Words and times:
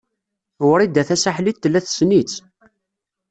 Wrida 0.69 1.03
Tasaḥlit 1.09 1.57
tella 1.63 1.79
tessen-itt. 1.85 2.35